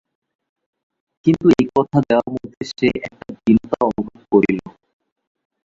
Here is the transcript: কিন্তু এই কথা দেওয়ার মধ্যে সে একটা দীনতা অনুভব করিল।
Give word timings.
কিন্তু 1.25 1.45
এই 1.53 1.65
কথা 1.75 1.97
দেওয়ার 2.07 2.27
মধ্যে 2.35 2.61
সে 2.69 2.87
একটা 2.99 3.27
দীনতা 3.43 3.77
অনুভব 3.89 4.19
করিল। 4.31 4.59